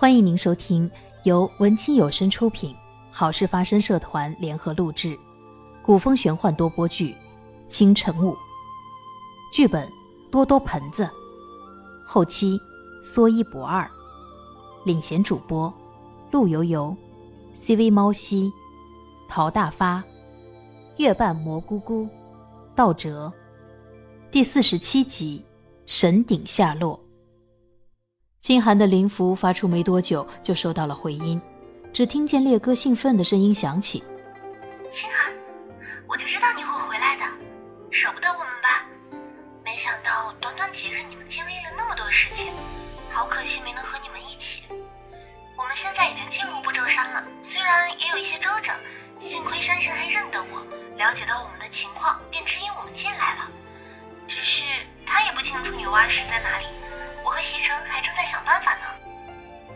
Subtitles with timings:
[0.00, 0.88] 欢迎您收听
[1.24, 2.72] 由文清有声出品、
[3.10, 5.18] 好事发生社团联合录制、
[5.82, 7.10] 古风玄幻多播剧
[7.66, 8.30] 《清晨雾》，
[9.52, 9.90] 剧本
[10.30, 11.10] 多多盆子，
[12.06, 12.56] 后期
[13.02, 13.90] 说一不二，
[14.84, 15.74] 领衔主播
[16.30, 16.96] 陆游游、
[17.52, 18.52] CV 猫西、
[19.28, 20.00] 陶大发、
[20.98, 22.08] 月半蘑菇菇、
[22.72, 23.32] 道哲，
[24.30, 25.44] 第四十七集
[25.86, 27.00] 神顶下落。
[28.48, 31.38] 心寒的灵符发出没多久，就收到了回音，
[31.92, 34.02] 只听见烈哥兴奋的声音响起
[34.90, 35.30] ：“心寒，
[36.08, 36.47] 我就知道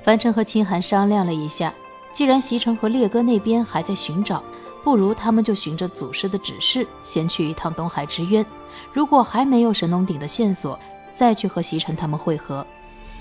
[0.03, 1.73] 樊城和清寒商量了一下，
[2.13, 4.43] 既然席城和烈哥那边还在寻找，
[4.83, 8.45] 不如他们就循着祖师的指示，先去一趟东海之渊。
[8.93, 10.79] 如果还没有神农鼎的线索，
[11.15, 12.67] 再去和席城他们会合。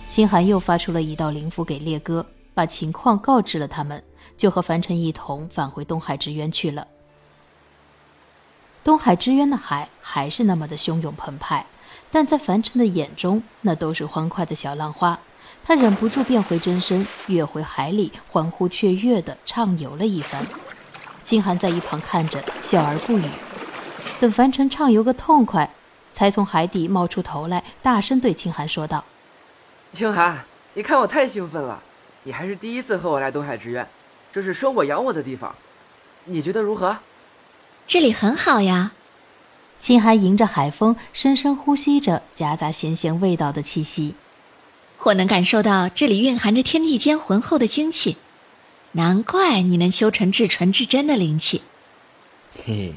[0.10, 4.04] 清寒又发出了一道灵符给烈哥，把情况告知了他们，
[4.36, 6.88] 就和樊城一同返回东海之渊去了。
[8.84, 11.66] 东海之渊的海还是那么的汹涌澎湃。
[12.14, 15.18] 但在凡尘的眼中，那都是欢快的小浪花。
[15.64, 20.46] 他忍不住变回真身，跃回海里，欢呼雀跃地畅游了一番。
[21.24, 23.24] 清寒在一旁看着，笑而不语。
[24.20, 25.70] 等凡尘畅游个痛快，
[26.14, 29.06] 才从海底冒出头来，大声对清寒说道
[29.94, 31.82] ：“清寒，你看我太兴奋了！
[32.24, 33.88] 你还是第一次和我来东海之愿，
[34.32, 35.56] 这是生我养我的地方，
[36.26, 36.98] 你觉得如何？”
[37.88, 38.92] 这里很好呀。
[39.80, 44.16] 清寒迎着海风，深深呼吸着夹杂咸咸味道的气息。
[45.04, 48.18] 我能感受到这里蕴含着天地间浑厚的精气，
[48.92, 51.64] 难怪你能修成至纯至真的灵气。
[52.64, 52.94] 嘿，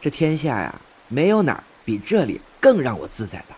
[0.00, 3.54] 这天下呀，没有哪儿比这里更让我自在的。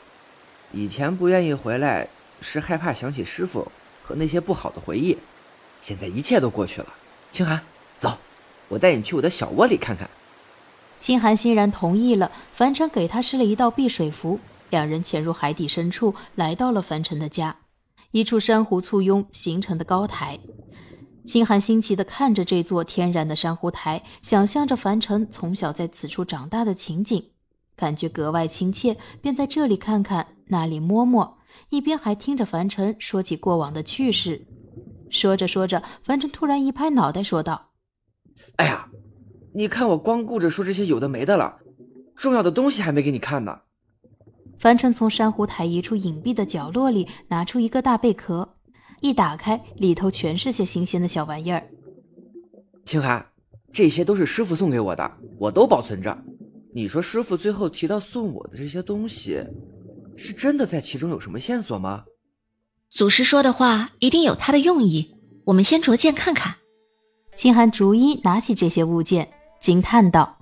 [0.72, 2.06] 以前不愿意回来，
[2.42, 3.66] 是害怕想起师傅
[4.02, 5.16] 和那些不好的回忆。
[5.80, 6.92] 现在一切都过去了。
[7.30, 7.58] 清寒，
[7.98, 8.18] 走，
[8.68, 10.08] 我带你去我的小窝里看看。
[11.00, 17.56] 清寒欣然同意了，凡尘给他施了一道避水符，两人潜入海底深处，来到了凡尘的家，
[18.12, 20.38] 一处珊瑚簇拥形成的高台。
[21.24, 27.24] 清寒新奇地看着这座天然的珊瑚台，想象着凡尘从小在此处长大的情景，
[27.76, 31.38] 感觉格外亲切，便在这里看看，那里摸摸，
[31.70, 34.46] 一边还听着凡尘说起过往的趣事。
[35.10, 37.70] 说着说着，凡尘突然一拍脑袋，说道
[38.56, 38.88] ：“哎呀！”
[39.54, 41.58] 你看我光顾着说这些有的没的了，
[42.16, 43.60] 重要的东西还没给你看呢。
[44.62, 48.48] 凡尘从珊瑚台一处隐蔽的角落里拿出一个大贝壳，
[49.00, 51.68] 一打开，里头全是些新鲜的小玩意儿。
[52.84, 53.26] 清寒，
[53.72, 56.16] 这些都是师傅送给我的，我都保存着。
[56.72, 59.44] 你说师傅最后提到送我的这些东西，
[60.16, 62.04] 是真的在其中有什么线索吗？
[62.88, 65.12] 祖师说的话一定有他的用意，
[65.46, 66.54] 我们先逐渐看看。
[67.34, 69.28] 清寒逐一拿起这些物件。
[69.58, 70.38] 惊叹道：“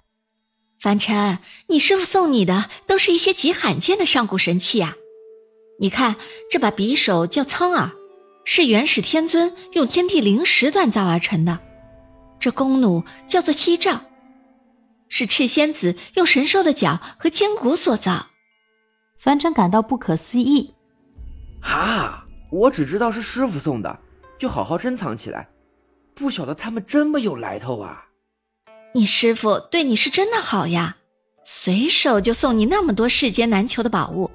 [0.80, 4.96] 凡尘，你师傅送你的都是一些极罕见的上古神器呀！
[5.78, 6.16] 你看，
[6.50, 7.90] 这把匕首叫苍耳，
[8.46, 11.58] 是元始天尊用天地灵石锻造而成的；
[12.40, 14.06] 这弓弩叫做西杖，
[15.10, 18.28] 是赤仙子用神兽的角和筋骨所造。”
[19.20, 20.72] 凡尘感到不可思议
[21.60, 24.00] ：“哈，我只知道是师傅送的，
[24.38, 25.46] 就好好珍藏起来，
[26.14, 28.06] 不晓得他们这么有来头啊！”
[28.92, 30.96] 你师傅对你是真的好呀，
[31.44, 34.30] 随手就送你那么多世间难求的宝物。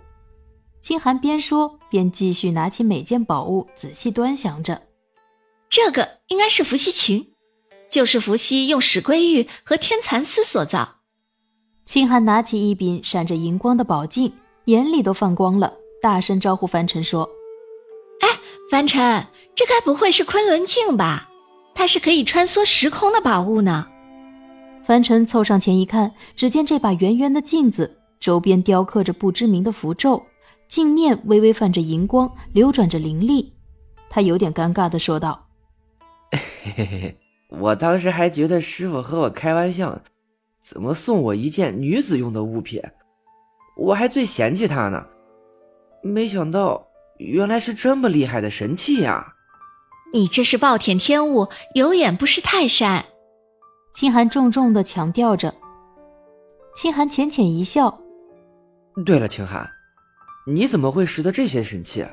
[0.82, 4.82] 清寒边说边继续拿起每件宝物仔细端详着。
[5.70, 7.34] 这个应该是伏羲琴，
[7.90, 10.98] 就是伏羲用史龟玉和天蚕丝所造。
[11.86, 14.32] 清寒拿起一柄闪着银光的宝镜，
[14.66, 17.30] 眼里都放光了，大声招呼凡尘说
[18.22, 18.40] ：“哎，
[18.72, 21.30] 凡尘，这该不会是昆仑镜吧？
[21.74, 23.88] 它是可以穿梭时空的宝物呢。”
[24.86, 30.24] 凡尘凑上前一看，只见这把圆圆的镜子周边雕刻着不知名的符咒，
[30.68, 33.52] 镜面微微泛着银光，流转着灵力。
[34.12, 35.48] 他有点尴尬的说道
[36.64, 37.18] ：“嘿嘿嘿，
[37.50, 40.00] 我当时还觉得师傅和我开玩笑，
[40.62, 42.80] 怎么送我一件女子用的物品？
[43.76, 45.04] 我还最嫌弃他呢，
[46.04, 46.86] 没想到
[47.18, 49.34] 原来是这么厉害的神器呀！
[50.14, 53.04] 你这是暴殄天物，有眼不识泰山。”
[53.96, 55.56] 清寒重重的强调着。
[56.76, 57.98] 清寒浅浅一笑。
[59.06, 59.72] 对了，清寒，
[60.46, 62.06] 你怎么会识得这些神器？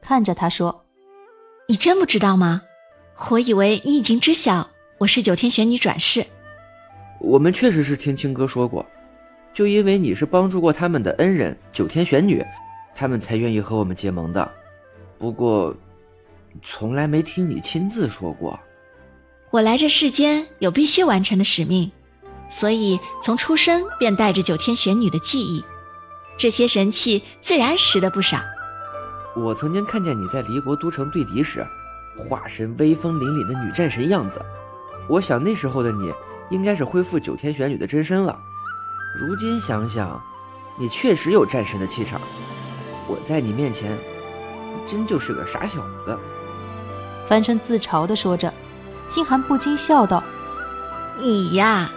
[0.00, 0.82] 看着他说
[1.68, 2.62] ：“你真不知道吗？
[3.30, 4.66] 我以为你已经知晓，
[4.96, 6.24] 我是九天玄女转世。
[7.20, 8.84] 我们确实是听青哥说过，
[9.52, 12.42] 就因为你是帮助过他们的恩人九天玄女，
[12.94, 14.50] 他们才愿意和我们结盟的。
[15.18, 15.76] 不过，
[16.62, 18.58] 从来没听你亲自说过。
[19.50, 21.90] 我来这世间有必须完成的使命，
[22.50, 25.64] 所以从出生便带着九天玄女的记忆，
[26.36, 28.38] 这些神器自然识得不少。
[29.34, 31.66] 我曾经看见你在离国都城对敌时，
[32.16, 34.40] 化身威风凛凛的女战神样子，
[35.08, 36.12] 我想那时候的你。
[36.48, 38.38] 应该是恢复九天玄女的真身了。
[39.18, 40.22] 如今想想，
[40.78, 42.20] 你确实有战神的气场。
[43.08, 43.98] 我在你面前，
[44.86, 46.16] 真就是个傻小子。
[47.26, 48.54] 凡尘自嘲地说着，
[49.08, 50.22] 清寒不禁笑道
[51.20, 51.90] ：“你呀，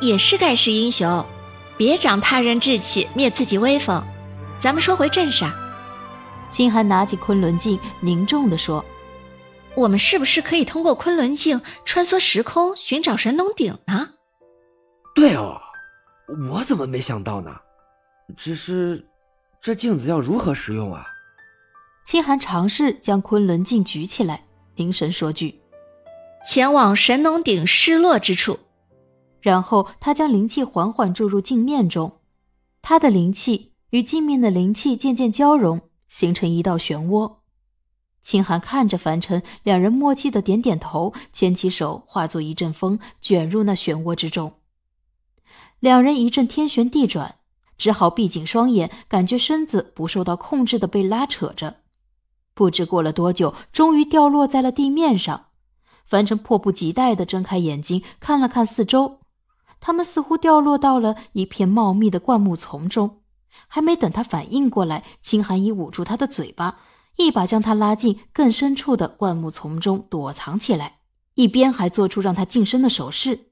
[0.00, 1.24] 也是盖世英雄，
[1.76, 4.02] 别长他人志气，灭自己威风。
[4.60, 5.52] 咱们说回镇上。”
[6.50, 8.84] 金寒拿起昆仑镜，凝重地说。
[9.74, 14.08] 我们是不是可以通过昆仑镜穿梭时空寻找神农鼎呢？
[15.14, 15.60] 对哦，
[16.50, 17.54] 我怎么没想到呢？
[18.36, 19.06] 只是
[19.60, 21.06] 这镜子要如何使用啊？
[22.04, 24.44] 金寒尝试将昆仑镜举起来，
[24.74, 25.60] 凝神说句
[26.44, 28.58] ：“前往神农鼎失落之处。”
[29.40, 32.18] 然后他将灵气缓缓注入镜面中，
[32.82, 37.36] 他的灵气与镜面的灵气渐渐交融，形成一道漩涡。
[38.20, 44.54] 清寒看着凡尘，两人默契的点点头，牵起手，化作一阵风，卷入那漩涡之中。
[45.78, 47.36] 两人一阵天旋地转，
[47.78, 51.76] 只好闭紧双眼，感觉身子不受到控制的被拉扯着。
[52.52, 55.46] 不知过了多久，终于掉落在了地面上。
[56.08, 59.20] 凡尘迫不及待地睁开眼睛，看了看四周，
[59.78, 63.20] 他们似乎掉落到了一片茂密的灌木丛中。
[63.66, 66.80] 还没等他反应过来，清寒已捂住他的嘴巴。
[67.16, 71.00] 一把将他拉进更深处的灌木丛中躲藏起来，
[71.34, 73.50] 一边还做出让他近身的手势。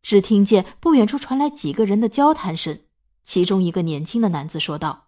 [0.00, 2.78] 只听见不远处传来几个人的交谈声，
[3.24, 5.06] 其中一个年轻的男子说道：“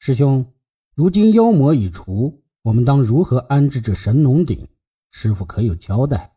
[0.00, 0.46] 师兄，
[0.94, 4.66] 如今妖魔已除，我们当如何安置这神农鼎？
[5.10, 6.36] 师傅可有交代？”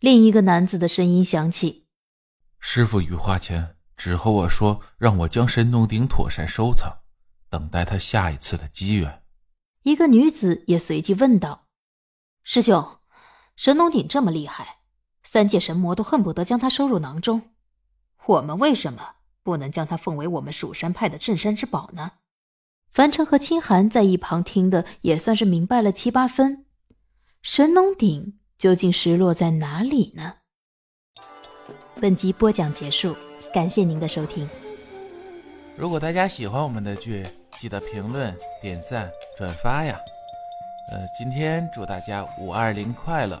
[0.00, 1.86] 另一个男子的声音响起
[2.60, 6.98] ：“师傅羽化前只和我说，让我将神农鼎妥善收藏，
[7.50, 9.22] 等待他下一次的机缘。”
[9.82, 11.66] 一个女子也随即问道
[12.44, 12.98] ：“师兄，
[13.56, 14.78] 神农鼎这么厉害，
[15.22, 17.50] 三界神魔都恨不得将它收入囊中，
[18.26, 22.12] 我们为什么不能将它奉为我们蜀山派的镇山之宝呢？”
[22.92, 26.66] 凡尘和清寒在一旁听的也算是明白了七八分。
[27.42, 30.34] 神农鼎究竟失落在哪里呢？
[32.00, 33.16] 本集播讲结束，
[33.54, 34.48] 感谢您的收听。
[35.76, 37.24] 如果大家喜欢我们的剧，
[37.60, 39.96] 记得评论、点赞、转发呀！
[40.90, 43.40] 呃，今天祝大家五二零快乐！